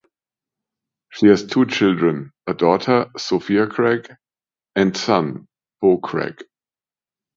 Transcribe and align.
She 1.11 1.27
has 1.27 1.45
two 1.45 1.67
children, 1.67 2.33
a 2.47 2.55
daughter: 2.55 3.11
Sophia 3.17 3.67
Craig, 3.67 4.11
and 4.75 4.97
son: 4.97 5.47
Beau 5.79 5.99
Craig. 5.99 6.41